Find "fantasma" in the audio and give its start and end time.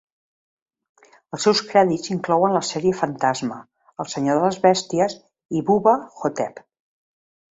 3.03-3.59